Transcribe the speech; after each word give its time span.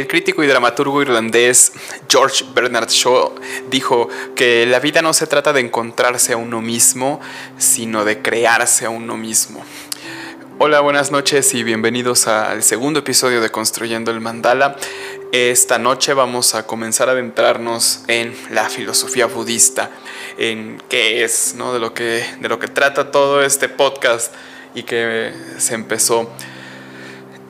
El 0.00 0.06
crítico 0.06 0.42
y 0.42 0.46
dramaturgo 0.46 1.02
irlandés 1.02 1.74
George 2.08 2.46
Bernard 2.54 2.88
Shaw 2.88 3.34
dijo 3.68 4.08
que 4.34 4.64
la 4.64 4.80
vida 4.80 5.02
no 5.02 5.12
se 5.12 5.26
trata 5.26 5.52
de 5.52 5.60
encontrarse 5.60 6.32
a 6.32 6.38
uno 6.38 6.62
mismo, 6.62 7.20
sino 7.58 8.06
de 8.06 8.22
crearse 8.22 8.86
a 8.86 8.88
uno 8.88 9.18
mismo. 9.18 9.62
Hola, 10.56 10.80
buenas 10.80 11.10
noches 11.10 11.52
y 11.52 11.64
bienvenidos 11.64 12.28
al 12.28 12.62
segundo 12.62 13.00
episodio 13.00 13.42
de 13.42 13.50
Construyendo 13.50 14.10
el 14.10 14.22
Mandala. 14.22 14.76
Esta 15.32 15.78
noche 15.78 16.14
vamos 16.14 16.54
a 16.54 16.66
comenzar 16.66 17.10
a 17.10 17.12
adentrarnos 17.12 18.04
en 18.08 18.34
la 18.48 18.70
filosofía 18.70 19.26
budista, 19.26 19.90
en 20.38 20.82
qué 20.88 21.24
es, 21.24 21.52
¿no? 21.56 21.74
de, 21.74 21.78
lo 21.78 21.92
que, 21.92 22.24
de 22.40 22.48
lo 22.48 22.58
que 22.58 22.68
trata 22.68 23.10
todo 23.10 23.42
este 23.42 23.68
podcast 23.68 24.32
y 24.74 24.82
que 24.84 25.34
se 25.58 25.74
empezó. 25.74 26.30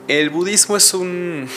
El 0.09 0.29
budismo 0.31 0.75
es 0.75 0.93
un 0.93 1.47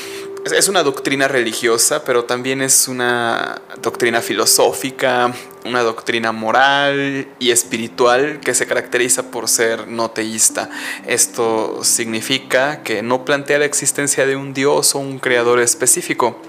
es 0.52 0.68
una 0.68 0.82
doctrina 0.82 1.26
religiosa, 1.26 2.04
pero 2.04 2.24
también 2.24 2.60
es 2.60 2.86
una 2.86 3.62
doctrina 3.80 4.20
filosófica, 4.20 5.32
una 5.64 5.82
doctrina 5.82 6.32
moral 6.32 7.26
y 7.38 7.50
espiritual 7.50 8.40
que 8.40 8.52
se 8.52 8.66
caracteriza 8.66 9.30
por 9.30 9.48
ser 9.48 9.88
no 9.88 10.10
teísta. 10.10 10.68
Esto 11.06 11.82
significa 11.82 12.82
que 12.82 13.02
no 13.02 13.24
plantea 13.24 13.58
la 13.58 13.64
existencia 13.64 14.26
de 14.26 14.36
un 14.36 14.52
dios 14.52 14.94
o 14.94 14.98
un 14.98 15.18
creador 15.18 15.60
específico. 15.60 16.42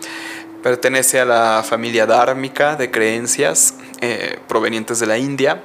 Pertenece 0.62 1.22
a 1.22 1.26
la 1.26 1.64
familia 1.66 2.06
dármica 2.06 2.76
de 2.76 2.92
creencias 2.92 3.76
eh, 4.02 4.40
provenientes 4.48 5.00
de 5.00 5.06
la 5.06 5.18
India 5.18 5.64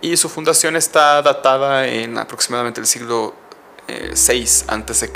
y 0.00 0.16
su 0.16 0.28
fundación 0.28 0.74
está 0.74 1.22
datada 1.22 1.86
en 1.86 2.18
aproximadamente 2.18 2.80
el 2.80 2.86
siglo 2.86 3.34
VI 3.86 4.34
eh, 4.34 4.46
a.C. 4.66 5.12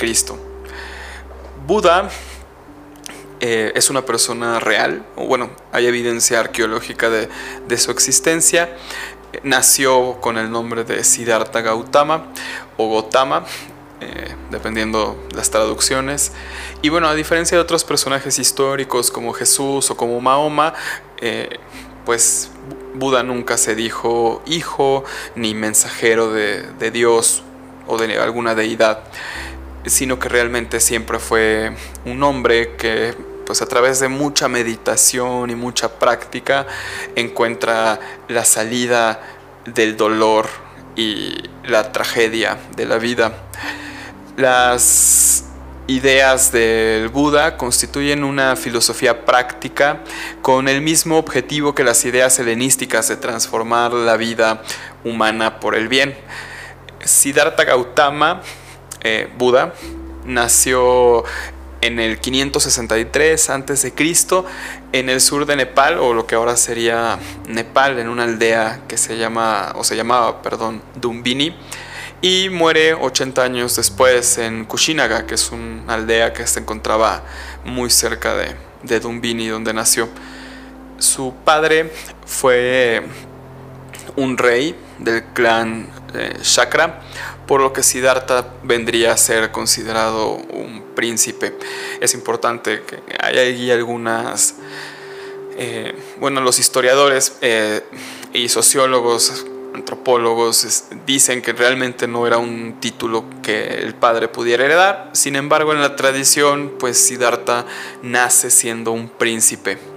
Buda 1.66 2.08
eh, 3.44 3.72
es 3.74 3.90
una 3.90 4.06
persona 4.06 4.60
real, 4.60 5.04
o 5.16 5.26
bueno, 5.26 5.50
hay 5.72 5.88
evidencia 5.88 6.38
arqueológica 6.38 7.10
de, 7.10 7.28
su 7.76 7.90
existencia. 7.90 8.76
Nació 9.42 10.20
con 10.20 10.38
el 10.38 10.48
nombre 10.48 10.84
de 10.84 11.02
Siddhartha 11.02 11.60
Gautama 11.60 12.26
o 12.76 12.86
Gotama, 12.86 13.44
eh, 14.00 14.36
dependiendo 14.52 15.20
las 15.34 15.50
traducciones. 15.50 16.30
Y 16.82 16.90
bueno, 16.90 17.08
a 17.08 17.16
diferencia 17.16 17.56
de 17.56 17.62
otros 17.62 17.82
personajes 17.82 18.38
históricos 18.38 19.10
como 19.10 19.32
Jesús 19.32 19.90
o 19.90 19.96
como 19.96 20.20
Mahoma, 20.20 20.74
eh, 21.20 21.58
pues 22.04 22.52
Buda 22.94 23.24
nunca 23.24 23.58
se 23.58 23.74
dijo 23.74 24.40
hijo 24.46 25.02
ni 25.34 25.52
mensajero 25.52 26.32
de, 26.32 26.62
de 26.78 26.92
Dios 26.92 27.42
o 27.88 27.98
de 27.98 28.20
alguna 28.20 28.54
deidad, 28.54 29.02
sino 29.84 30.20
que 30.20 30.28
realmente 30.28 30.78
siempre 30.78 31.18
fue 31.18 31.72
un 32.04 32.22
hombre 32.22 32.76
que 32.76 33.31
pues 33.52 33.60
a 33.60 33.66
través 33.66 34.00
de 34.00 34.08
mucha 34.08 34.48
meditación 34.48 35.50
y 35.50 35.54
mucha 35.54 35.98
práctica 35.98 36.66
encuentra 37.16 38.00
la 38.28 38.46
salida 38.46 39.20
del 39.66 39.98
dolor 39.98 40.48
y 40.96 41.34
la 41.62 41.92
tragedia 41.92 42.56
de 42.74 42.86
la 42.86 42.96
vida. 42.96 43.34
Las 44.38 45.44
ideas 45.86 46.50
del 46.50 47.10
Buda 47.10 47.58
constituyen 47.58 48.24
una 48.24 48.56
filosofía 48.56 49.26
práctica 49.26 50.00
con 50.40 50.66
el 50.66 50.80
mismo 50.80 51.18
objetivo 51.18 51.74
que 51.74 51.84
las 51.84 52.06
ideas 52.06 52.38
helenísticas 52.38 53.08
de 53.08 53.18
transformar 53.18 53.92
la 53.92 54.16
vida 54.16 54.62
humana 55.04 55.60
por 55.60 55.74
el 55.74 55.88
bien. 55.88 56.16
Siddhartha 57.04 57.64
Gautama, 57.64 58.40
eh, 59.02 59.30
Buda, 59.36 59.74
nació 60.24 61.24
en 61.82 61.98
el 61.98 62.18
563 62.18 63.50
a.C. 63.50 63.92
en 64.92 65.08
el 65.10 65.20
sur 65.20 65.46
de 65.46 65.56
Nepal, 65.56 65.98
o 65.98 66.14
lo 66.14 66.26
que 66.26 66.36
ahora 66.36 66.56
sería 66.56 67.18
Nepal, 67.48 67.98
en 67.98 68.08
una 68.08 68.22
aldea 68.22 68.82
que 68.88 68.96
se 68.96 69.18
llama, 69.18 69.72
o 69.74 69.84
se 69.84 69.96
llamaba, 69.96 70.42
perdón, 70.42 70.80
Dumbini, 70.94 71.54
y 72.22 72.48
muere 72.50 72.94
80 72.94 73.42
años 73.42 73.74
después 73.74 74.38
en 74.38 74.64
Kushinaga, 74.64 75.26
que 75.26 75.34
es 75.34 75.50
una 75.50 75.94
aldea 75.94 76.32
que 76.32 76.46
se 76.46 76.60
encontraba 76.60 77.24
muy 77.64 77.90
cerca 77.90 78.34
de, 78.36 78.54
de 78.84 79.00
Dumbini, 79.00 79.48
donde 79.48 79.74
nació. 79.74 80.08
Su 80.98 81.34
padre 81.44 81.90
fue 82.24 83.02
un 84.14 84.38
rey 84.38 84.76
del 85.00 85.24
clan 85.32 85.88
eh, 86.14 86.38
por 87.46 87.60
lo 87.60 87.72
que 87.72 87.82
Siddhartha 87.82 88.46
vendría 88.62 89.12
a 89.12 89.16
ser 89.16 89.50
considerado 89.50 90.30
un 90.34 90.82
príncipe. 90.94 91.54
Es 92.00 92.14
importante 92.14 92.82
que 92.82 93.00
haya 93.20 93.42
allí 93.42 93.70
algunas, 93.70 94.56
eh, 95.56 95.94
bueno, 96.20 96.40
los 96.40 96.58
historiadores 96.58 97.36
eh, 97.40 97.82
y 98.32 98.48
sociólogos, 98.48 99.46
antropólogos 99.74 100.84
dicen 101.06 101.40
que 101.40 101.52
realmente 101.52 102.06
no 102.06 102.26
era 102.26 102.36
un 102.36 102.78
título 102.78 103.24
que 103.42 103.82
el 103.82 103.94
padre 103.94 104.28
pudiera 104.28 104.64
heredar, 104.64 105.10
sin 105.12 105.34
embargo 105.36 105.72
en 105.72 105.80
la 105.80 105.96
tradición, 105.96 106.74
pues 106.78 106.98
Siddhartha 106.98 107.64
nace 108.02 108.50
siendo 108.50 108.92
un 108.92 109.08
príncipe 109.08 109.91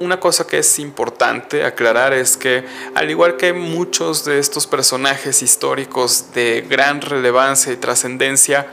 una 0.00 0.20
cosa 0.20 0.46
que 0.46 0.58
es 0.58 0.78
importante 0.78 1.64
aclarar 1.64 2.12
es 2.12 2.36
que 2.36 2.64
al 2.94 3.10
igual 3.10 3.36
que 3.36 3.52
muchos 3.52 4.24
de 4.24 4.38
estos 4.38 4.66
personajes 4.66 5.42
históricos 5.42 6.32
de 6.34 6.66
gran 6.68 7.00
relevancia 7.00 7.72
y 7.72 7.76
trascendencia, 7.76 8.66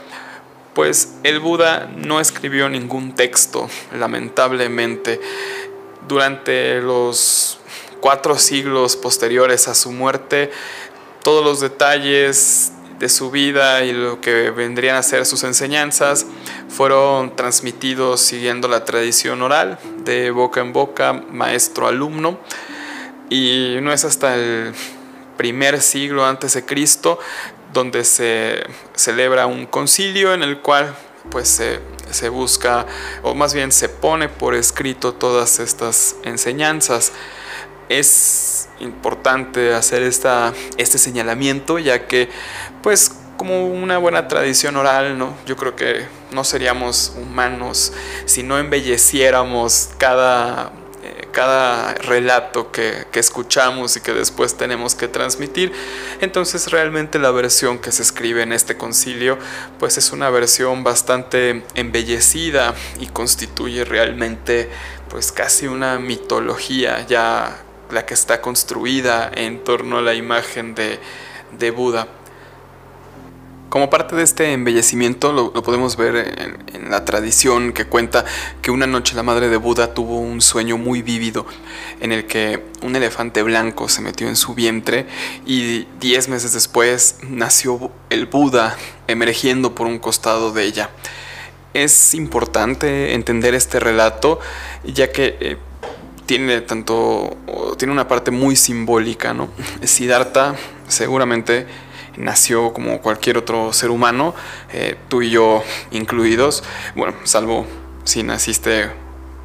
pues 0.74 1.16
el 1.24 1.40
Buda 1.40 1.92
no 1.96 2.20
escribió 2.20 2.70
ningún 2.70 3.16
texto, 3.16 3.70
lamentablemente. 3.98 5.22
Durante 6.08 6.82
los 6.82 7.60
cuatro 8.02 8.38
siglos 8.38 8.96
posteriores 8.98 9.68
a 9.68 9.76
su 9.76 9.92
muerte, 9.92 10.52
todos 11.22 11.44
los 11.44 11.62
detalles 11.62 12.74
de 13.04 13.10
su 13.10 13.32
vida 13.32 13.84
y 13.84 13.92
lo 13.92 14.22
que 14.22 14.50
vendrían 14.50 14.96
a 14.96 15.04
ser 15.04 15.26
sus 15.26 15.44
enseñanzas 15.44 16.26
fueron 16.70 17.36
transmitidos 17.36 18.22
siguiendo 18.22 18.70
la 18.70 18.86
tradición 18.86 19.42
oral 19.42 19.78
de 20.06 20.32
boca 20.32 20.62
en 20.62 20.72
boca, 20.72 21.12
maestro 21.12 21.90
alumno. 21.90 22.40
Y 23.30 23.76
no 23.82 23.92
es 23.92 24.06
hasta 24.06 24.36
el 24.36 24.74
primer 25.36 25.82
siglo 25.82 26.26
antes 26.26 26.54
de 26.54 26.64
Cristo 26.64 27.20
donde 27.74 28.06
se 28.06 28.64
celebra 28.96 29.48
un 29.48 29.66
concilio 29.66 30.34
en 30.34 30.42
el 30.42 30.60
cual 30.60 30.96
pues 31.30 31.50
se, 31.50 31.82
se 32.10 32.30
busca 32.30 32.86
o 33.22 33.36
más 33.36 33.54
bien 33.54 33.74
se 33.74 33.90
pone 33.90 34.30
por 34.30 34.56
escrito 34.56 35.14
todas 35.14 35.60
estas 35.60 36.16
enseñanzas. 36.24 37.12
Es 37.90 38.70
importante 38.80 39.74
hacer 39.74 40.04
esta, 40.04 40.54
este 40.78 40.98
señalamiento, 40.98 41.80
ya 41.80 42.08
que, 42.08 42.30
pues, 42.84 43.12
como 43.38 43.66
una 43.68 43.98
buena 43.98 44.28
tradición 44.28 44.76
oral, 44.76 45.18
¿no? 45.18 45.36
Yo 45.48 45.58
creo 45.58 45.76
que 45.76 46.06
no 46.32 46.44
seríamos 46.44 47.14
humanos 47.20 47.92
si 48.26 48.44
no 48.44 48.60
embelleciéramos 48.60 49.90
cada, 49.98 50.72
eh, 51.04 51.28
cada 51.32 51.96
relato 51.96 52.72
que, 52.72 53.06
que, 53.12 53.20
escuchamos 53.20 53.98
y 53.98 54.02
que 54.02 54.14
después 54.14 54.56
tenemos 54.56 54.94
que 54.94 55.08
transmitir. 55.08 55.74
Entonces 56.22 56.72
realmente 56.72 57.18
la 57.18 57.32
versión 57.32 57.80
que 57.80 57.92
se 57.92 58.04
escribe 58.04 58.44
en 58.44 58.54
este 58.54 58.78
concilio 58.78 59.40
pues 59.80 59.98
es 59.98 60.12
una 60.12 60.30
versión 60.30 60.84
bastante 60.84 61.64
embellecida 61.74 62.76
y 63.00 63.08
constituye 63.08 63.84
realmente 63.84 64.70
pues 65.10 65.32
casi 65.32 65.68
una 65.68 66.00
mitología 66.00 67.06
ya 67.08 67.64
la 67.94 68.06
que 68.06 68.14
está 68.14 68.42
construida 68.42 69.32
en 69.34 69.64
torno 69.64 70.00
a 70.00 70.02
la 70.02 70.16
imagen 70.16 70.76
de, 70.76 71.72
Buda. 71.72 72.08
Como 73.74 73.90
parte 73.90 74.16
de 74.16 74.22
este 74.22 74.54
embellecimiento 74.54 75.34
lo, 75.34 75.52
podemos 75.52 75.98
ver 75.98 76.60
en, 76.76 76.92
la 76.92 77.06
tradición 77.06 77.74
que 77.74 77.86
cuenta 77.86 78.24
que 78.62 78.70
una 78.70 78.86
noche 78.86 79.16
la 79.16 79.24
madre 79.24 79.50
de 79.50 79.58
Buda 79.58 79.96
tuvo 79.96 80.20
un 80.20 80.42
sueño 80.42 80.78
muy 80.78 81.02
vívido 81.02 81.48
en 82.00 82.12
el 82.12 82.28
que 82.28 82.64
un 82.84 82.96
elefante 82.96 83.42
blanco 83.42 83.90
se 83.90 84.02
metió 84.04 84.28
en 84.28 84.36
su 84.36 84.54
vientre 84.54 85.08
y 85.48 85.88
diez 86.00 86.30
meses 86.30 86.54
después 86.54 87.18
nació 87.24 87.90
el 88.12 88.28
Buda 88.28 88.78
emergiendo 89.08 89.74
por 89.74 89.88
un 89.88 89.98
costado 89.98 90.54
de 90.54 90.66
ella. 90.66 90.92
Es 91.74 92.14
importante 92.14 93.16
entender 93.16 93.56
este 93.56 93.80
relato 93.80 94.40
ya 94.84 95.12
que 95.12 95.36
eh, 95.40 95.58
tiene 96.28 96.62
tanto, 96.62 97.36
tiene 97.80 97.92
una 97.92 98.08
parte 98.08 98.30
muy 98.30 98.56
simbólica, 98.56 99.34
¿no? 99.34 99.50
Siddhartha 99.82 100.54
seguramente 100.88 101.66
nació 102.18 102.74
como 102.74 103.02
cualquier 103.02 103.38
otro 103.38 103.74
ser 103.74 103.90
humano, 103.90 104.34
eh, 104.72 104.96
tú 105.10 105.22
y 105.22 105.30
yo 105.30 105.64
incluidos, 105.92 106.64
bueno, 106.96 107.16
salvo 107.24 107.66
si 108.04 108.24
naciste 108.24 108.90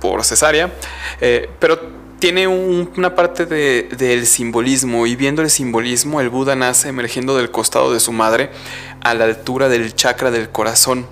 por 0.00 0.24
cesárea, 0.24 0.72
eh, 1.20 1.48
pero 1.58 1.98
tiene 2.18 2.48
una 2.48 3.14
parte 3.14 3.46
del 3.46 4.26
simbolismo 4.26 5.06
y 5.06 5.14
viendo 5.14 5.40
el 5.40 5.50
simbolismo 5.50 6.20
el 6.20 6.28
Buda 6.28 6.56
nace 6.56 6.88
emergiendo 6.88 7.36
del 7.36 7.50
costado 7.52 7.92
de 7.92 8.00
su 8.00 8.12
madre 8.12 8.50
a 9.02 9.14
la 9.14 9.24
altura 9.24 9.68
del 9.68 9.94
chakra 9.94 10.32
del 10.32 10.50
corazón 10.50 11.06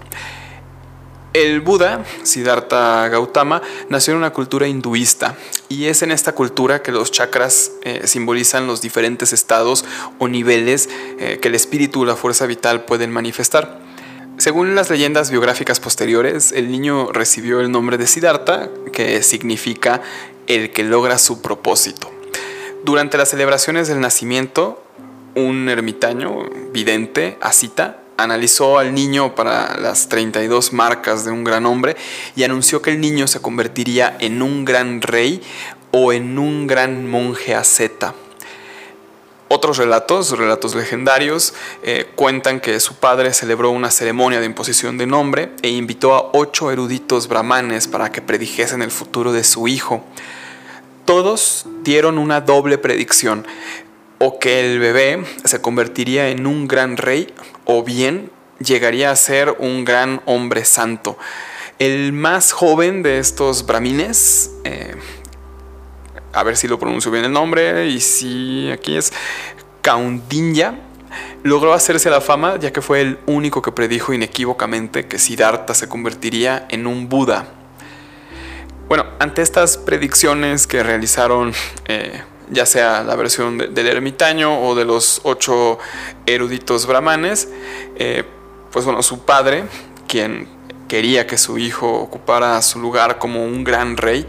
El 1.37 1.61
Buda, 1.61 2.03
Siddhartha 2.23 3.09
Gautama, 3.09 3.61
nació 3.91 4.13
en 4.13 4.21
una 4.21 4.33
cultura 4.33 4.69
hinduista 4.69 5.37
y 5.69 5.85
es 5.85 6.01
en 6.01 6.11
esta 6.11 6.35
cultura 6.35 6.81
que 6.81 6.93
los 6.93 7.11
chakras 7.11 7.73
eh, 7.83 8.07
simbolizan 8.07 8.67
los 8.67 8.81
diferentes 8.81 9.35
estados 9.35 9.85
o 10.19 10.29
niveles 10.29 10.89
eh, 11.19 11.39
que 11.39 11.49
el 11.49 11.55
espíritu 11.55 12.01
o 12.01 12.05
la 12.07 12.17
fuerza 12.17 12.47
vital 12.47 12.87
pueden 12.87 13.11
manifestar. 13.11 13.79
Según 14.39 14.75
las 14.75 14.89
leyendas 14.89 15.31
biográficas 15.31 15.79
posteriores, 15.79 16.53
el 16.53 16.71
niño 16.71 17.13
recibió 17.13 17.61
el 17.61 17.71
nombre 17.71 17.99
de 17.99 18.07
Siddhartha, 18.07 18.71
que 18.91 19.23
significa 19.23 20.01
el 20.47 20.73
que 20.73 20.85
logra 20.85 21.19
su 21.19 21.43
propósito. 21.43 22.11
Durante 22.83 23.19
las 23.19 23.29
celebraciones 23.29 23.89
del 23.89 24.01
nacimiento, 24.01 24.83
un 25.35 25.69
ermitaño 25.69 26.49
vidente, 26.73 27.37
Asita, 27.43 28.06
analizó 28.17 28.79
al 28.79 28.95
niño 28.95 29.35
para 29.35 29.77
las 29.79 30.09
32 30.09 30.73
marcas 30.73 31.25
de 31.25 31.31
un 31.31 31.45
gran 31.45 31.67
hombre 31.67 31.97
y 32.35 32.45
anunció 32.45 32.83
que 32.83 32.91
el 32.91 33.01
niño 33.01 33.27
se 33.27 33.41
convertiría 33.41 34.17
en 34.21 34.43
un 34.43 34.65
gran 34.65 35.03
rey 35.03 35.43
o 35.91 36.13
en 36.13 36.39
un 36.39 36.67
gran 36.67 37.09
monje 37.09 37.55
asceta. 37.55 38.15
Otros 39.49 39.79
relatos, 39.79 40.37
relatos 40.37 40.75
legendarios, 40.75 41.55
eh, 41.85 42.11
cuentan 42.17 42.59
que 42.59 42.81
su 42.81 42.97
padre 42.97 43.33
celebró 43.33 43.71
una 43.71 43.93
ceremonia 43.93 44.41
de 44.41 44.47
imposición 44.47 44.99
de 44.99 45.07
nombre 45.07 45.53
e 45.63 45.69
invitó 45.69 46.15
a 46.15 46.31
ocho 46.33 46.73
eruditos 46.73 47.29
brahmanes 47.29 47.87
para 47.87 48.11
que 48.11 48.21
predijesen 48.21 48.83
el 48.83 48.91
futuro 48.91 49.33
de 49.33 49.45
su 49.45 49.69
hijo. 49.69 50.05
Todos 51.05 51.65
dieron 51.85 52.19
una 52.19 52.41
doble 52.41 52.77
predicción, 52.77 53.47
o 54.19 54.41
que 54.41 54.61
el 54.61 54.81
bebé 54.81 55.25
se 55.45 55.61
convertiría 55.61 56.29
en 56.31 56.47
un 56.47 56.67
gran 56.67 56.97
rey 56.97 57.33
o 57.67 57.83
bien 57.83 58.31
llegaría 58.59 59.11
a 59.11 59.17
ser 59.17 59.57
un 59.59 59.85
gran 59.85 60.23
hombre 60.25 60.65
santo. 60.65 61.19
El 61.79 62.13
más 62.13 62.53
joven 62.53 63.03
de 63.03 63.19
estos 63.19 63.67
brahmines, 63.67 64.51
eh, 64.65 64.95
a 66.33 66.43
ver 66.43 66.57
si 66.57 66.69
lo 66.69 66.79
pronuncio 66.79 67.11
bien 67.11 67.27
el 67.27 67.33
nombre, 67.33 67.89
y 67.89 68.01
si 68.01 68.71
aquí 68.71 68.97
es 68.97 69.13
Kaundinya, 69.83 70.81
logró 71.43 71.75
hacerse 71.75 72.11
la 72.11 72.21
fama 72.21 72.59
ya 72.59 72.73
que 72.73 72.81
fue 72.81 73.01
el 73.03 73.19
único 73.27 73.63
que 73.63 73.73
predijo 73.73 74.13
inequívocamente 74.13 75.07
que 75.07 75.19
Siddhartha 75.19 75.75
se 75.75 75.89
convertiría 75.89 76.67
en 76.71 76.87
un 76.87 77.09
Buda. 77.09 77.47
Bueno, 78.89 79.05
ante 79.19 79.43
estas 79.43 79.77
predicciones 79.77 80.67
que 80.67 80.83
realizaron 80.83 81.53
eh, 81.87 82.23
ya 82.51 82.67
sea 82.67 83.03
la 83.03 83.17
versión 83.17 83.59
del 83.59 83.87
ermitaño 83.87 84.63
o 84.63 84.75
de 84.75 84.85
los 84.85 85.21
ocho 85.25 85.79
eruditos 86.27 86.87
brahmanes, 86.87 87.49
eh, 87.97 88.25
pues 88.73 88.85
bueno, 88.85 89.03
su 89.03 89.25
padre, 89.25 89.65
quien 90.07 90.49
quería 90.89 91.27
que 91.27 91.39
su 91.39 91.59
hijo 91.59 91.93
ocupara 91.95 92.61
su 92.63 92.79
lugar 92.79 93.19
como 93.19 93.45
un 93.45 93.65
gran 93.65 93.97
rey, 93.97 94.27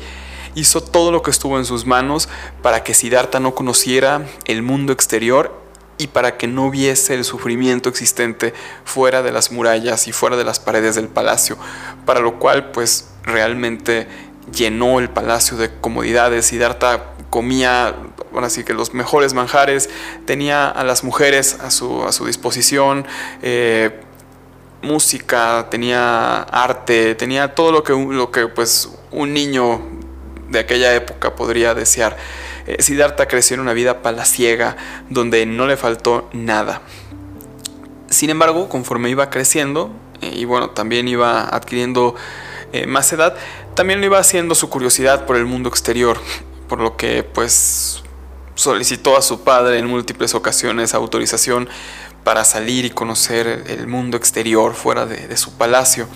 hizo 0.56 0.81
todo 0.81 1.12
lo 1.12 1.22
que 1.22 1.31
estuvo 1.31 1.58
en 1.58 1.66
sus 1.66 1.86
manos 1.86 2.30
para 2.62 2.84
que 2.84 2.94
Siddhartha 2.94 3.40
no 3.40 3.54
conociera 3.54 4.25
el 4.46 4.64
mundo 4.64 4.92
exterior 4.92 5.54
y 6.00 6.08
para 6.08 6.38
que 6.38 6.48
no 6.48 6.69
viese 6.72 7.14
el 7.14 7.24
sufrimiento 7.24 7.90
existente 7.90 8.54
fuera 8.86 9.24
de 9.24 9.31
las 9.31 9.52
murallas 9.52 10.08
y 10.08 10.12
fuera 10.12 10.38
de 10.38 10.44
las 10.44 10.60
paredes 10.60 10.96
del 10.96 11.08
palacio, 11.08 11.58
para 12.06 12.19
lo 12.19 12.40
cual 12.40 12.72
pues 12.72 13.10
realmente 13.24 14.08
llenó 14.52 15.00
el 15.00 15.10
palacio 15.10 15.58
de 15.58 15.72
comodidades. 15.80 16.46
Siddhartha 16.48 17.14
comía, 17.29 17.95
bueno, 18.31 18.47
así 18.47 18.63
que 18.63 18.74
los 18.74 18.94
mejores 18.94 19.33
manjares, 19.33 19.89
tenía 20.25 20.69
a 20.69 20.83
las 20.83 21.03
mujeres 21.03 21.59
a 21.59 21.71
su, 21.71 22.03
a 22.03 22.12
su 22.12 22.25
disposición, 22.25 23.06
eh, 23.41 24.01
música, 24.81 25.68
tenía 25.69 26.44
arte, 26.44 27.15
tenía 27.15 27.56
todo 27.56 27.71
lo 27.71 27.83
que, 27.83 27.94
lo 27.94 28.31
que 28.31 28.47
pues, 28.47 28.89
un 29.12 29.33
niño 29.33 29.81
de 30.50 30.59
aquella 30.59 30.95
época 30.95 31.35
podría 31.35 31.74
desear. 31.74 32.15
Eh, 32.68 32.81
Siddhartha 32.81 33.27
creció 33.27 33.56
en 33.56 33.62
una 33.62 33.73
vida 33.73 34.01
palaciega 34.01 34.77
donde 35.09 35.45
no 35.45 35.68
le 35.68 35.77
faltó 35.77 36.30
nada. 36.31 36.81
Sin 38.09 38.30
embargo, 38.30 38.69
conforme 38.69 39.09
iba 39.09 39.30
creciendo, 39.30 39.91
eh, 40.21 40.31
y 40.33 40.45
bueno, 40.45 40.69
también 40.69 41.07
iba 41.07 41.44
adquiriendo 41.44 42.15
más 42.85 43.13
edad, 43.13 43.33
también 43.75 44.01
lo 44.01 44.07
iba 44.07 44.19
haciendo 44.19 44.53
su 44.53 44.69
curiosidad 44.69 45.25
por 45.25 45.38
el 45.38 45.45
mundo 45.45 45.69
exterior 45.69 46.18
por 46.68 46.80
lo 46.80 46.98
que 46.98 47.24
pues 47.24 48.04
solicitó 48.56 49.18
a 49.18 49.22
su 49.22 49.44
padre 49.44 49.78
en 49.78 49.88
múltiples 49.88 50.34
ocasiones 50.36 50.94
autorización 50.94 51.69
para 52.24 52.44
salir 52.44 52.86
y 52.86 52.90
conocer 52.90 53.64
el 53.68 53.88
mundo 53.88 54.18
exterior 54.18 54.74
fuera 54.74 55.06
de, 55.06 55.38
su 55.38 55.58
palacio. 55.58 56.08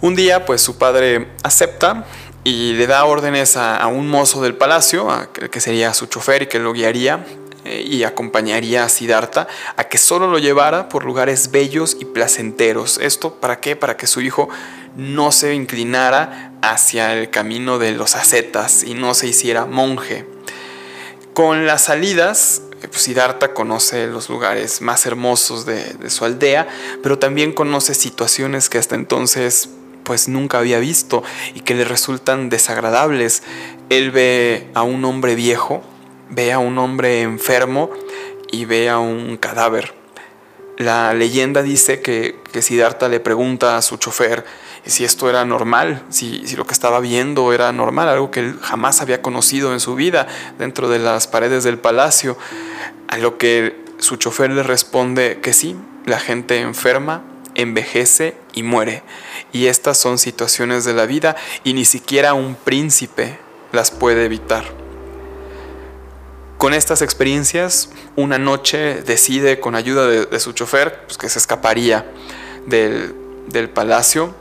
Un 0.00 0.14
día 0.14 0.46
pues 0.46 0.62
su 0.62 0.78
padre 0.78 1.28
acepta 1.42 2.06
y 2.42 2.72
le 2.74 2.86
da 2.86 3.04
órdenes 3.04 3.56
a, 3.56 3.86
un 3.86 4.08
mozo 4.08 4.40
del 4.42 4.54
palacio, 4.54 5.08
que 5.50 5.60
sería 5.60 5.92
su 5.92 6.06
chofer 6.06 6.42
y 6.42 6.46
que 6.46 6.58
lo 6.58 6.72
guiaría 6.72 7.24
eh, 7.64 7.82
y 7.86 8.04
acompañaría 8.04 8.84
a 8.84 8.88
Siddhartha 8.90 9.48
a 9.76 9.84
que 9.84 9.96
solo 9.96 10.26
lo 10.26 10.38
llevara 10.38 10.88
por 10.90 11.04
lugares 11.04 11.50
bellos 11.50 11.96
y 11.98 12.04
placenteros. 12.04 12.98
¿Esto 12.98 13.34
para 13.34 13.60
qué? 13.60 13.74
Para 13.74 13.96
que 13.96 14.06
su 14.06 14.20
hijo 14.20 14.50
no 14.96 15.32
se 15.32 15.54
inclinara 15.54 16.52
hacia 16.62 17.12
el 17.14 17.30
camino 17.30 17.78
de 17.78 17.92
los 17.92 18.16
ascetas 18.16 18.84
y 18.84 18.94
no 18.94 19.14
se 19.14 19.28
hiciera 19.28 19.66
monje. 19.66 20.26
Con 21.34 21.66
las 21.66 21.84
salidas, 21.84 22.62
pues 22.80 23.02
Siddhartha 23.02 23.54
conoce 23.54 24.06
los 24.06 24.28
lugares 24.28 24.80
más 24.80 25.06
hermosos 25.06 25.66
de, 25.66 26.10
su 26.10 26.24
aldea, 26.24 26.68
pero 27.02 27.18
también 27.18 27.52
conoce 27.52 27.94
situaciones 27.94 28.68
que 28.68 28.78
hasta 28.78 28.94
entonces 28.94 29.68
pues 30.04 30.28
nunca 30.28 30.58
había 30.58 30.78
visto 30.78 31.22
y 31.54 31.60
que 31.60 31.74
le 31.74 31.84
resultan 31.84 32.50
desagradables. 32.50 33.42
Él 33.88 34.10
ve 34.10 34.68
a 34.74 34.82
un 34.82 35.04
hombre 35.04 35.34
viejo, 35.34 35.82
ve 36.30 36.52
a 36.52 36.58
un 36.58 36.78
hombre 36.78 37.22
enfermo 37.22 37.90
y 38.52 38.66
ve 38.66 38.90
a 38.90 38.98
un 38.98 39.38
cadáver. 39.38 39.94
La 40.76 41.14
leyenda 41.14 41.62
dice 41.62 42.00
que, 42.00 42.36
que 42.52 42.60
Siddhartha 42.60 43.08
le 43.08 43.20
pregunta 43.20 43.76
a 43.76 43.82
su 43.82 43.96
chofer 43.96 44.44
si 44.86 45.04
esto 45.04 45.30
era 45.30 45.44
normal, 45.44 46.02
si, 46.10 46.46
si, 46.46 46.56
lo 46.56 46.66
que 46.66 46.74
estaba 46.74 47.00
viendo 47.00 47.52
era 47.52 47.72
normal, 47.72 48.08
algo 48.08 48.30
que 48.30 48.40
él 48.40 48.58
jamás 48.60 49.00
había 49.00 49.22
conocido 49.22 49.72
en 49.72 49.80
su 49.80 49.94
vida 49.94 50.26
dentro 50.58 50.88
de 50.88 50.98
las 50.98 51.26
paredes 51.26 51.64
del 51.64 51.78
palacio, 51.78 52.36
a 53.08 53.16
lo 53.16 53.38
que 53.38 53.82
su 53.98 54.16
chofer 54.16 54.50
le 54.50 54.62
responde 54.62 55.38
que 55.40 55.52
sí, 55.52 55.76
la 56.04 56.18
gente 56.18 56.60
enferma, 56.60 57.22
envejece 57.54 58.36
y 58.52 58.62
muere. 58.62 59.02
Y 59.52 59.66
estas 59.66 59.98
son 59.98 60.18
situaciones 60.18 60.84
de 60.84 60.92
la 60.92 61.06
vida 61.06 61.36
y 61.62 61.72
ni 61.72 61.84
siquiera 61.84 62.34
un 62.34 62.54
príncipe 62.54 63.38
las 63.72 63.90
puede 63.90 64.24
evitar. 64.24 64.64
Con 66.58 66.74
estas 66.74 67.02
experiencias, 67.02 67.90
una 68.16 68.38
noche 68.38 69.02
decide 69.02 69.60
con 69.60 69.74
ayuda 69.74 70.06
de, 70.06 70.40
su 70.40 70.52
chofer 70.52 71.04
pues, 71.06 71.18
que 71.18 71.28
se 71.28 71.38
escaparía 71.38 72.10
del, 72.66 73.14
del 73.48 73.68
palacio 73.68 74.34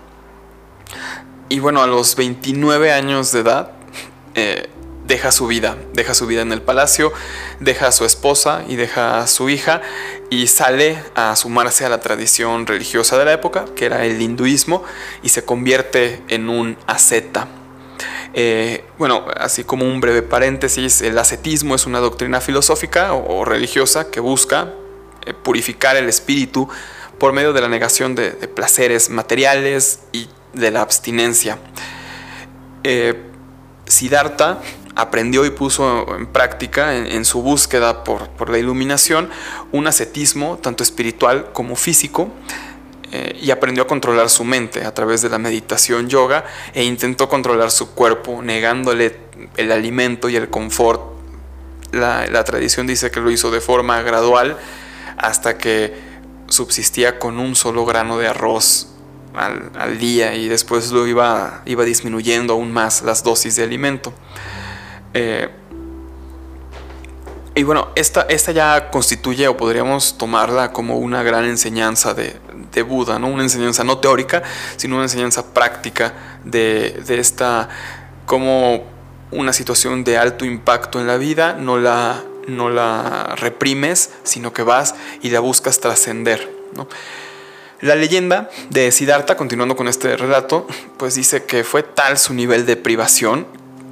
y 1.49 1.59
bueno, 1.59 1.81
a 1.81 1.87
los 1.87 2.15
29 2.15 2.91
años 2.91 3.31
de 3.31 3.39
edad, 3.39 3.71
eh, 4.35 4.69
deja 5.05 5.31
su 5.31 5.47
vida, 5.47 5.77
deja 5.93 6.13
su 6.13 6.27
vida 6.27 6.41
en 6.41 6.51
el 6.51 6.61
palacio, 6.61 7.11
deja 7.59 7.87
a 7.87 7.91
su 7.91 8.05
esposa 8.05 8.63
y 8.67 8.75
deja 8.75 9.19
a 9.19 9.27
su 9.27 9.49
hija 9.49 9.81
y 10.29 10.47
sale 10.47 10.97
a 11.15 11.35
sumarse 11.35 11.85
a 11.85 11.89
la 11.89 11.99
tradición 11.99 12.65
religiosa 12.65 13.17
de 13.17 13.25
la 13.25 13.33
época, 13.33 13.65
que 13.75 13.85
era 13.85 14.05
el 14.05 14.21
hinduismo, 14.21 14.83
y 15.21 15.29
se 15.29 15.43
convierte 15.43 16.21
en 16.29 16.49
un 16.49 16.77
asceta. 16.87 17.47
Eh, 18.33 18.83
bueno, 18.97 19.25
así 19.37 19.63
como 19.63 19.85
un 19.85 20.01
breve 20.01 20.23
paréntesis, 20.23 21.01
el 21.01 21.17
ascetismo 21.19 21.75
es 21.75 21.85
una 21.85 21.99
doctrina 21.99 22.41
filosófica 22.41 23.13
o, 23.13 23.45
religiosa 23.45 24.09
que 24.09 24.19
busca 24.19 24.73
eh, 25.25 25.33
purificar 25.33 25.97
el 25.97 26.09
espíritu 26.09 26.67
por 27.19 27.31
medio 27.33 27.53
de 27.53 27.61
la 27.61 27.67
negación 27.67 28.15
de, 28.15 28.31
de 28.31 28.47
placeres 28.47 29.11
materiales 29.11 29.99
y 30.13 30.27
de 30.53 30.71
la 30.71 30.81
abstinencia. 30.81 31.57
Eh, 32.83 33.29
Siddhartha 33.85 34.59
aprendió 34.95 35.45
y 35.45 35.49
puso 35.49 36.15
en 36.15 36.27
práctica 36.27 36.95
en, 36.95 37.25
su 37.25 37.41
búsqueda 37.41 38.03
por, 38.03 38.49
la 38.49 38.57
iluminación 38.59 39.29
un 39.71 39.87
ascetismo 39.87 40.59
tanto 40.61 40.83
espiritual 40.83 41.51
como 41.51 41.75
físico 41.75 42.29
eh, 43.11 43.37
y 43.41 43.51
aprendió 43.51 43.83
a 43.83 43.87
controlar 43.87 44.29
su 44.29 44.43
mente 44.43 44.85
a 44.85 44.93
través 44.93 45.21
de 45.21 45.29
la 45.29 45.39
meditación 45.39 46.09
yoga 46.09 46.45
e 46.73 46.83
intentó 46.83 47.27
controlar 47.27 47.71
su 47.71 47.93
cuerpo 47.93 48.41
negándole 48.43 49.17
el 49.57 49.71
alimento 49.71 50.29
y 50.29 50.35
el 50.35 50.49
confort. 50.49 51.01
La, 51.91 52.27
la 52.27 52.43
tradición 52.43 52.87
dice 52.87 53.11
que 53.11 53.19
lo 53.19 53.31
hizo 53.31 53.51
de 53.51 53.61
forma 53.61 54.01
gradual 54.01 54.57
hasta 55.17 55.57
que 55.57 55.95
subsistía 56.47 57.19
con 57.19 57.39
un 57.39 57.55
solo 57.55 57.85
grano 57.85 58.17
de 58.17 58.27
arroz 58.27 58.92
al, 59.35 59.97
día 59.99 60.35
y 60.35 60.47
después 60.47 60.91
lo 60.91 61.07
iba, 61.07 61.61
iba 61.65 61.83
disminuyendo 61.83 62.53
aún 62.53 62.71
más 62.71 63.01
las 63.01 63.23
dosis 63.23 63.55
de 63.55 63.63
alimento. 63.63 64.13
Eh, 65.13 65.49
Y 67.55 67.61
bueno, 67.61 67.89
esta, 67.93 68.23
esta 68.29 68.51
ya 68.51 68.89
constituye 68.89 69.47
o 69.47 69.55
podríamos 69.55 70.17
tomarla 70.17 70.71
como 70.73 70.97
una 70.97 71.21
gran 71.21 71.45
enseñanza 71.45 72.15
de, 72.15 72.35
de 72.71 72.81
Buda, 72.81 73.19
¿no? 73.19 73.27
Una 73.27 73.43
enseñanza 73.43 73.83
no 73.83 73.99
teórica, 73.99 74.41
sino 74.75 74.95
una 74.95 75.03
enseñanza 75.05 75.53
práctica 75.53 76.13
de, 76.43 76.99
de 77.05 77.19
esta, 77.19 77.69
como 78.25 78.83
una 79.29 79.53
situación 79.53 80.03
de 80.03 80.17
alto 80.17 80.45
impacto 80.45 80.99
en 80.99 81.05
la 81.05 81.17
vida, 81.17 81.53
no 81.53 81.77
la, 81.77 82.23
no 82.47 82.69
la 82.71 83.35
reprimes, 83.37 84.09
sino 84.23 84.51
que 84.51 84.63
vas 84.63 84.95
y 85.21 85.29
la 85.29 85.39
buscas 85.39 85.79
trascender, 85.79 86.49
¿no? 86.75 86.87
La 87.83 87.95
leyenda 87.95 88.49
de 88.69 88.93
Siddhartha, 88.93 89.35
continuando 89.35 89.75
con 89.75 89.89
este 89.89 90.15
relato, 90.15 90.65
pues 90.95 91.15
dice 91.15 91.43
que 91.43 91.65
fue 91.65 91.83
tal 91.83 92.17
su 92.17 92.33
nivel 92.33 92.65
de 92.65 92.77
privación 92.77 93.45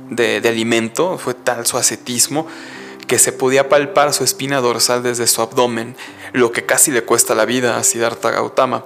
de, 0.10 0.38
alimento, 0.48 1.17
fue 1.17 1.33
tal 1.33 1.65
su 1.65 1.75
ascetismo, 1.75 2.48
que 3.05 3.19
se 3.19 3.33
podía 3.33 3.67
palpar 3.67 4.13
su 4.13 4.24
espina 4.24 4.62
dorsal 4.62 5.03
desde 5.03 5.27
su 5.27 5.41
abdomen, 5.41 5.98
lo 6.31 6.53
que 6.53 6.65
casi 6.65 6.89
le 6.91 7.03
cuesta 7.03 7.36
la 7.36 7.43
vida 7.43 7.75
a 7.75 7.83
Siddhartha 7.83 8.31
Gautama. 8.31 8.86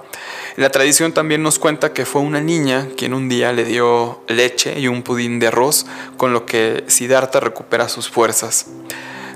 La 0.56 0.70
tradición 0.70 1.12
también 1.12 1.40
nos 1.40 1.60
cuenta 1.60 1.92
que 1.92 2.04
fue 2.04 2.20
una 2.20 2.40
niña 2.40 2.88
quien 2.96 3.14
un 3.14 3.28
día 3.28 3.52
le 3.52 3.62
dio 3.62 4.24
leche 4.26 4.80
y 4.80 4.88
un 4.88 5.04
pudín 5.04 5.38
de 5.38 5.46
arroz, 5.46 5.86
con 6.16 6.32
lo 6.32 6.46
que 6.46 6.82
Siddhartha 6.88 7.38
recupera 7.38 7.88
sus 7.88 8.08
fuerzas. 8.08 8.66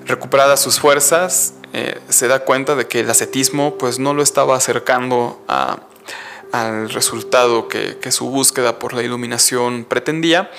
Recuperadas 0.05 0.61
sus 0.61 0.81
fuerzas, 0.81 1.55
eh, 1.73 2.01
se 2.09 2.29
da 2.29 2.45
cuenta 2.45 2.75
de 2.75 2.87
que 2.87 3.01
el 3.01 3.11
ascetismo 3.11 3.77
pues, 3.79 3.99
no 3.99 4.15
lo 4.15 4.23
estaba 4.23 4.57
acercando 4.57 5.41
al 6.53 6.91
resultado 6.91 7.69
que, 7.69 7.99
su 8.11 8.29
búsqueda 8.29 8.79
por 8.79 8.93
la 8.93 9.03
iluminación 9.03 9.85
pretendía, 9.85 10.51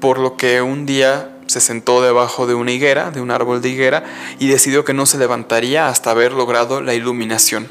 por 0.00 0.18
lo 0.18 0.36
que 0.36 0.62
un 0.62 0.84
día 0.84 1.36
se 1.46 1.60
sentó 1.60 2.02
debajo 2.02 2.46
de 2.46 2.54
una 2.54 2.72
higuera, 2.72 3.10
de 3.10 3.20
un 3.20 3.30
árbol 3.30 3.62
de 3.62 3.68
higuera, 3.68 4.04
y 4.38 4.48
decidió 4.48 4.84
que 4.84 4.94
no 4.94 5.06
se 5.06 5.18
levantaría 5.18 5.88
hasta 5.88 6.10
haber 6.10 6.32
logrado 6.32 6.80
la 6.80 6.94
iluminación. 6.94 7.68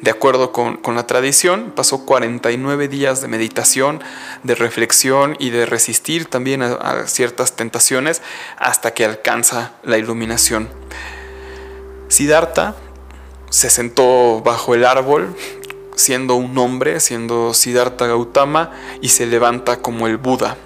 De 0.00 0.10
acuerdo 0.10 0.52
con, 0.52 0.78
la 0.94 1.06
tradición, 1.06 1.72
pasó 1.74 2.04
49 2.04 2.86
días 2.88 3.22
de 3.22 3.28
meditación, 3.28 4.02
de 4.42 4.54
reflexión 4.54 5.36
y 5.38 5.48
de 5.50 5.64
resistir 5.64 6.26
también 6.26 6.62
a, 6.62 7.06
ciertas 7.06 7.56
tentaciones 7.56 8.20
hasta 8.58 8.92
que 8.92 9.06
alcanza 9.06 9.72
la 9.82 9.96
iluminación. 9.96 10.68
Siddhartha 12.16 12.74
se 13.50 13.68
sentó 13.68 14.40
bajo 14.40 14.74
el 14.74 14.86
árbol, 14.86 15.36
siendo 15.96 16.34
un 16.36 16.56
hombre, 16.56 16.98
siendo 17.00 17.52
Siddhartha 17.52 18.06
Gautama, 18.06 18.72
y 19.02 19.10
se 19.10 19.26
levanta 19.26 19.82
como 19.82 20.06
el 20.06 20.16
Buda. 20.16 20.56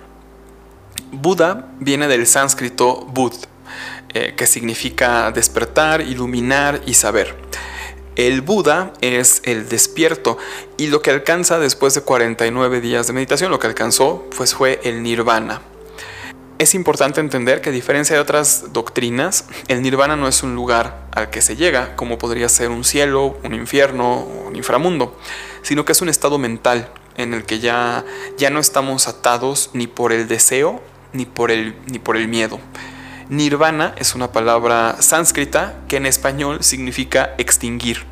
Buda 1.11 1.73
viene 1.81 2.07
del 2.07 2.29
sánscrito 2.29 3.05
Bud, 3.05 3.33
eh, 4.15 4.35
que 4.37 4.47
significa 4.47 5.33
despertar, 5.33 6.03
iluminar 6.03 6.83
y 6.87 6.95
saber. 6.95 7.35
El 8.15 8.43
Buda 8.43 8.93
es 9.01 9.43
el 9.45 9.69
despierto 9.69 10.39
y 10.77 10.87
lo 10.87 11.03
que 11.03 11.11
alcanza 11.11 11.59
después 11.59 11.95
de 11.95 12.03
49 12.03 12.81
días 12.81 13.09
de 13.09 13.13
meditación, 13.13 13.51
lo 13.51 13.59
que 13.59 13.67
alcanzó 13.67 14.25
pues 14.37 14.55
fue 14.55 14.79
el 14.85 15.03
nirvana. 15.03 15.63
Es 16.61 16.75
importante 16.75 17.23
entender 17.23 17.63
que 17.63 17.71
a 17.71 17.73
diferencia 17.73 18.15
de 18.15 18.21
otras 18.21 18.75
doctrinas, 18.75 19.47
el 19.69 19.81
nirvana 19.81 20.15
no 20.15 20.29
es 20.29 20.43
un 20.43 20.55
lugar 20.55 21.07
al 21.11 21.31
que 21.31 21.41
se 21.41 21.57
llega, 21.57 21.97
como 21.97 22.19
podría 22.19 22.51
ser 22.51 22.69
un 22.69 22.85
cielo, 22.85 23.39
un 23.43 23.55
infierno 23.55 24.27
un 24.47 24.55
inframundo, 24.55 25.19
sino 25.63 25.87
que 25.87 25.93
es 25.93 26.03
un 26.03 26.11
estado 26.11 26.37
mental 26.37 26.93
en 27.17 27.33
el 27.33 27.45
que 27.45 27.61
ya, 27.61 28.05
ya 28.37 28.51
no 28.51 28.61
estamos 28.61 29.09
atados 29.09 29.71
ni 29.73 29.87
por 29.87 30.13
el 30.13 30.29
deseo 30.29 30.83
ni 31.15 31.25
por 31.25 31.51
el, 31.51 31.75
ni 31.87 31.99
por 31.99 32.19
el 32.19 32.29
miedo. 32.29 32.61
Nirvana 33.31 33.95
es 33.97 34.15
una 34.15 34.31
palabra 34.31 34.97
sánscrita 35.01 35.79
que 35.89 35.97
en 35.97 36.05
español 36.05 36.63
significa 36.63 37.35
extinguir. 37.39 38.05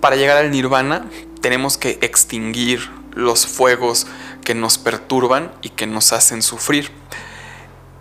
Para 0.00 0.16
llegar 0.16 0.38
al 0.38 0.50
nirvana 0.50 1.06
tenemos 1.40 1.78
que 1.78 2.00
extinguir 2.02 2.90
los 3.14 3.46
fuegos 3.46 4.08
que 4.46 4.54
nos 4.54 4.78
perturban 4.78 5.50
y 5.60 5.70
que 5.70 5.88
nos 5.88 6.12
hacen 6.12 6.40
sufrir. 6.40 6.92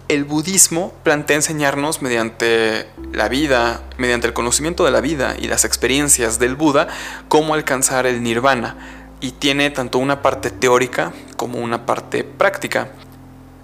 El 0.09 0.25
budismo 0.25 0.93
plantea 1.01 1.37
enseñarnos 1.37 2.03
mediante 2.03 2.87
la 3.11 3.29
vida, 3.29 3.81
mediante 3.97 4.27
el 4.27 4.33
conocimiento 4.33 4.85
de 4.85 4.91
la 4.91 5.01
vida 5.01 5.35
y 5.39 5.47
las 5.47 5.65
experiencias 5.65 6.37
del 6.37 6.55
Buda, 6.55 6.87
cómo 7.29 7.55
alcanzar 7.55 8.05
el 8.05 8.21
nirvana. 8.21 8.77
Y 9.21 9.31
tiene 9.31 9.71
tanto 9.71 9.97
una 9.97 10.21
parte 10.21 10.51
teórica 10.51 11.13
como 11.35 11.57
una 11.57 11.87
parte 11.87 12.23
práctica. 12.23 12.89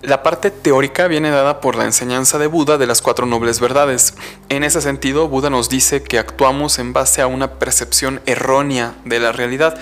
La 0.02 0.24
parte 0.24 0.50
teórica 0.50 1.08
viene 1.08 1.30
dada 1.30 1.62
por 1.62 1.76
la 1.76 1.86
enseñanza 1.86 2.40
de 2.40 2.48
Buda 2.48 2.80
de 2.80 2.88
las 2.88 3.04
cuatro 3.04 3.28
nobles 3.28 3.60
verdades. 3.60 4.16
En 4.50 4.64
ese 4.64 4.82
sentido, 4.82 5.28
Buda 5.28 5.52
nos 5.52 5.70
dice 5.70 6.02
que 6.02 6.18
actuamos 6.18 6.80
en 6.80 6.94
base 6.94 7.22
a 7.22 7.28
una 7.28 7.60
percepción 7.60 8.22
errónea 8.26 8.96
de 9.06 9.20
la 9.20 9.32
realidad, 9.34 9.78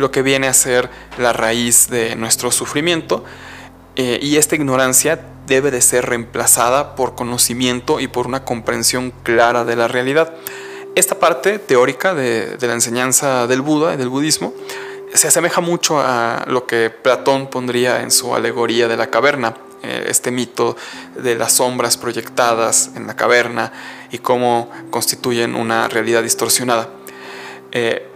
lo 0.00 0.10
que 0.10 0.22
viene 0.22 0.48
a 0.48 0.54
ser 0.54 0.90
la 1.18 1.32
raíz 1.32 1.88
de 1.88 2.16
nuestro 2.16 2.50
sufrimiento, 2.50 3.24
eh, 3.96 4.18
y 4.22 4.36
esta 4.36 4.54
ignorancia 4.54 5.20
debe 5.46 5.70
de 5.70 5.82
ser 5.82 6.06
reemplazada 6.06 6.94
por 6.94 7.14
conocimiento 7.14 8.00
y 8.00 8.08
por 8.08 8.26
una 8.26 8.44
comprensión 8.44 9.12
clara 9.22 9.64
de 9.64 9.76
la 9.76 9.88
realidad. 9.88 10.32
Esta 10.94 11.18
parte 11.18 11.58
teórica 11.58 12.14
de, 12.14 12.56
la 12.60 12.72
enseñanza 12.72 13.46
del 13.46 13.60
Buda 13.60 13.94
y 13.94 13.96
del 13.96 14.08
budismo 14.08 14.54
se 15.12 15.28
asemeja 15.28 15.60
mucho 15.60 16.00
a 16.00 16.44
lo 16.46 16.66
que 16.66 16.90
Platón 16.90 17.48
pondría 17.48 18.02
en 18.02 18.10
su 18.10 18.34
alegoría 18.34 18.86
de 18.86 18.96
la 18.96 19.08
caverna, 19.08 19.54
eh, 19.82 20.06
este 20.08 20.30
mito 20.30 20.76
de 21.16 21.34
las 21.34 21.54
sombras 21.54 21.96
proyectadas 21.96 22.90
en 22.94 23.06
la 23.06 23.16
caverna 23.16 23.72
y 24.12 24.18
cómo 24.18 24.70
constituyen 24.90 25.56
una 25.56 25.88
realidad 25.88 26.22
distorsionada. 26.22 26.88
Eh, 27.72 28.09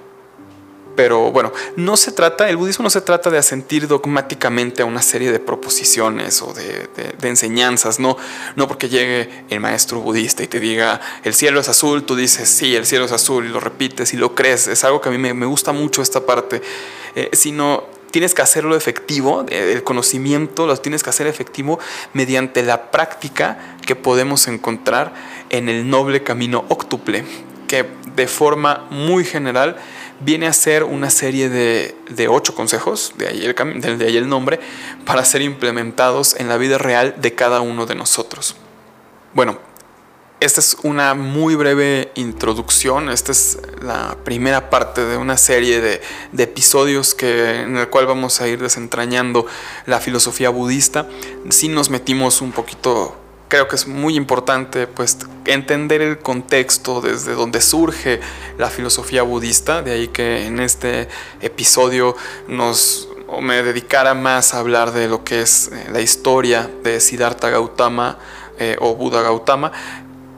pero 0.97 1.33
bueno, 1.33 1.53
no 1.77 1.97
se 1.97 2.13
trata, 2.13 2.49
el 2.49 2.57
budismo 2.57 2.85
no 2.85 2.91
se 2.91 3.01
trata 3.01 3.31
de 3.31 3.39
asentir 3.39 3.89
dogmáticamente 3.89 4.83
a 4.83 4.85
una 4.85 5.03
serie 5.03 5.33
de 5.33 5.41
proposiciones 5.41 6.43
o 6.43 6.53
de, 6.53 6.89
enseñanzas, 7.23 7.99
no, 7.99 8.17
no 8.57 8.69
porque 8.69 8.89
llegue 8.89 9.45
el 9.51 9.61
maestro 9.61 10.01
budista 10.01 10.43
y 10.43 10.47
te 10.47 10.61
diga 10.61 11.01
el 11.25 11.35
cielo 11.35 11.61
es 11.61 11.69
azul, 11.69 12.05
tú 12.05 12.17
dices 12.17 12.49
sí, 12.49 12.77
el 12.77 12.87
cielo 12.87 13.05
es 13.07 13.13
azul 13.13 13.47
y 13.47 13.49
lo 13.49 13.61
repites 13.61 14.13
y 14.15 14.17
lo 14.17 14.35
crees, 14.35 14.69
es 14.69 14.85
algo 14.85 15.01
que 15.01 15.09
a 15.09 15.13
mí 15.13 15.19
me, 15.19 15.47
gusta 15.47 15.73
mucho 15.73 16.03
esta 16.03 16.25
parte, 16.27 16.63
eh, 17.15 17.31
sino 17.33 17.85
tienes 18.11 18.35
que 18.35 18.43
hacerlo 18.43 18.77
efectivo, 18.77 19.45
eh, 19.49 19.73
el 19.73 19.83
conocimiento 19.83 20.67
lo 20.67 20.77
tienes 20.77 21.03
que 21.03 21.11
hacer 21.11 21.27
efectivo 21.27 21.79
mediante 22.13 22.63
la 22.63 22.91
práctica 22.91 23.77
que 23.85 23.97
podemos 23.97 24.47
encontrar 24.47 25.13
en 25.51 25.69
el 25.69 25.91
noble 25.91 26.23
camino 26.23 26.65
óctuple, 26.69 27.25
que 27.67 27.85
de 28.15 28.29
forma 28.29 28.87
muy 28.91 29.25
general 29.25 29.77
viene 30.25 30.47
a 30.47 30.53
ser 30.53 30.85
una 30.85 31.11
serie 31.11 31.49
de, 31.49 32.29
ocho 32.29 32.55
consejos, 32.55 33.13
de 33.17 33.29
ahí, 33.29 33.45
el, 33.45 33.99
de 33.99 34.21
nombre, 34.23 34.59
para 35.05 35.25
ser 35.25 35.43
implementados 35.43 36.35
en 36.39 36.49
la 36.49 36.57
vida 36.57 36.79
real 36.79 37.15
de 37.19 37.35
cada 37.35 37.61
uno 37.61 37.87
de 37.87 37.95
nosotros. 37.95 38.57
Bueno, 39.35 39.59
esta 40.41 40.61
es 40.61 40.77
una 40.83 41.15
muy 41.15 41.55
breve 41.55 42.11
introducción, 42.15 43.09
esta 43.11 43.33
es 43.33 43.59
la 43.81 44.17
primera 44.25 44.71
parte 44.71 45.05
de 45.05 45.17
una 45.17 45.37
serie 45.37 45.81
de, 45.81 46.01
de, 46.33 46.43
episodios 46.43 47.15
que, 47.15 47.61
en 47.61 47.77
el 47.77 47.89
cual 47.89 48.07
vamos 48.07 48.41
a 48.41 48.49
ir 48.49 48.61
desentrañando 48.61 49.47
la 49.87 50.01
filosofía 50.01 50.51
budista. 50.51 51.07
Si 51.51 51.69
nos 51.69 51.91
metimos 51.91 52.41
un 52.41 52.53
poquito 52.53 53.24
creo 53.49 53.69
que 53.69 53.77
es 53.77 53.87
muy 53.87 54.17
importante 54.17 54.87
pues 54.87 55.19
entender 55.45 56.03
el 56.03 56.19
contexto 56.19 57.01
desde 57.01 57.35
donde 57.35 57.61
surge 57.61 58.21
la 58.59 58.71
filosofía 58.71 59.23
budista, 59.23 59.83
de 59.83 59.93
ahí 59.93 60.09
que 60.09 60.47
en 60.47 60.61
este 60.61 61.09
episodio 61.41 62.17
nos 62.49 63.09
me 63.41 63.63
dedicara 63.63 64.15
más 64.15 64.55
a 64.55 64.61
hablar 64.61 64.93
de 64.93 65.09
lo 65.09 65.25
que 65.25 65.41
es 65.41 65.69
eh, 65.73 65.87
la 65.91 66.01
historia 66.01 66.71
de 66.83 67.01
Siddhartha 67.01 67.51
Gautama 67.51 68.19
eh, 68.59 68.77
o 68.81 68.95
Buda 68.95 69.23
Gautama, 69.23 69.73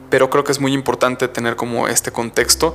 pero 0.09 0.31
creo 0.31 0.45
que 0.45 0.53
es 0.53 0.61
muy 0.61 0.73
importante 0.73 1.29
tener 1.29 1.57
como 1.57 1.89
este 1.89 2.13
contexto 2.13 2.75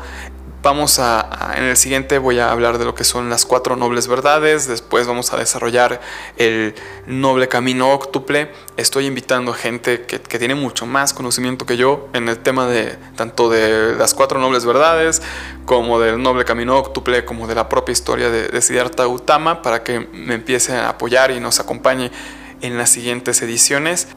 Vamos 0.63 0.99
a, 0.99 1.55
en 1.57 1.63
el 1.63 1.75
siguiente 1.75 2.19
voy 2.19 2.37
a 2.37 2.51
hablar 2.51 2.77
de 2.77 2.85
lo 2.85 2.93
que 2.93 3.03
son 3.03 3.31
las 3.31 3.47
cuatro 3.47 3.75
nobles 3.75 4.07
verdades, 4.07 4.67
después 4.67 5.07
vamos 5.07 5.33
a 5.33 5.37
desarrollar 5.37 6.01
el 6.37 6.75
noble 7.07 7.47
camino 7.47 7.91
óctuple. 7.91 8.51
Estoy 8.77 9.07
invitando 9.07 9.53
a 9.53 9.55
gente 9.55 10.03
que, 10.03 10.19
tiene 10.19 10.53
mucho 10.53 10.85
más 10.85 11.15
conocimiento 11.15 11.65
que 11.65 11.77
yo 11.77 12.09
en 12.13 12.29
el 12.29 12.37
tema 12.37 12.67
de 12.67 12.95
tanto 13.15 13.49
de 13.49 13.95
las 13.95 14.13
cuatro 14.13 14.39
nobles 14.39 14.63
verdades, 14.63 15.23
como 15.65 15.99
del 15.99 16.21
noble 16.21 16.45
camino 16.45 16.77
óctuple, 16.77 17.25
como 17.25 17.47
de 17.47 17.55
la 17.55 17.67
propia 17.67 17.93
historia 17.93 18.29
de, 18.29 18.47
de 18.47 18.61
Siddhartha 18.61 19.05
Gautama, 19.05 19.63
para 19.63 19.81
que 19.81 19.99
me 20.13 20.35
empiece 20.35 20.73
a 20.73 20.89
apoyar 20.89 21.31
y 21.31 21.39
nos 21.39 21.59
acompañe 21.59 22.11
en 22.61 22.77
las 22.77 22.91
siguientes 22.91 23.41
ediciones. 23.41 24.09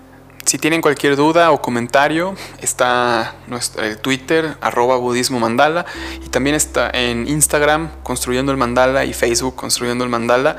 Si 0.45 0.59
tienen 0.59 0.83
cualquier 0.83 1.17
duda 1.17 1.51
o 1.53 1.63
comentario, 1.63 2.35
está 2.61 3.35
nuestro 3.47 3.97
Twitter, 3.99 4.57
arroba 4.61 4.97
budismo 4.97 5.41
mandala, 5.41 5.87
y 6.25 6.29
también 6.29 6.55
está 6.55 6.91
en 6.91 7.27
Instagram, 7.27 7.91
construyendo 8.03 8.53
el 8.53 8.59
mandala, 8.59 9.05
y 9.07 9.15
Facebook, 9.15 9.55
construyendo 9.55 10.05
el 10.05 10.11
mandala. 10.11 10.59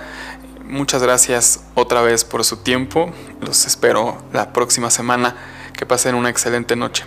Muchas 0.64 1.04
gracias 1.04 1.64
otra 1.76 2.02
vez 2.02 2.24
por 2.24 2.44
su 2.44 2.58
tiempo. 2.58 3.14
Los 3.42 3.68
espero 3.68 4.18
la 4.34 4.52
próxima 4.54 4.90
semana. 4.90 5.36
Que 5.78 5.86
pasen 5.86 6.16
una 6.16 6.30
excelente 6.30 6.76
noche. 6.76 7.04